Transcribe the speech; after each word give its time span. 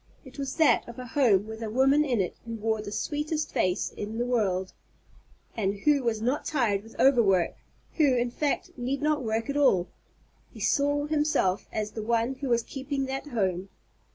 It 0.25 0.39
was 0.39 0.55
that 0.55 0.87
of 0.89 0.97
a 0.97 1.05
home, 1.05 1.45
with 1.45 1.61
a 1.61 1.69
woman 1.69 2.03
in 2.03 2.19
it 2.21 2.35
who 2.43 2.55
wore 2.55 2.81
the 2.81 2.91
sweetest 2.91 3.51
face 3.53 3.91
in 3.91 4.17
the 4.17 4.25
world, 4.25 4.73
and 5.55 5.75
who 5.81 6.01
was 6.01 6.23
not 6.23 6.43
tired 6.43 6.81
with 6.81 6.99
overwork, 6.99 7.53
who, 7.97 8.15
in 8.15 8.31
fact, 8.31 8.71
need 8.75 9.03
not 9.03 9.21
work 9.23 9.47
at 9.47 9.57
all. 9.57 9.89
He 10.51 10.59
saw 10.59 11.05
himself 11.05 11.67
as 11.71 11.91
the 11.91 12.01
one 12.01 12.33
who 12.41 12.49
was 12.49 12.63
keeping 12.63 13.05
that 13.05 13.27
home. 13.27 13.69